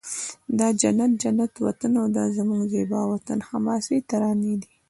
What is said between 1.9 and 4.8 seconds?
او دا زموږ زیبا وطن حماسې ترانې دي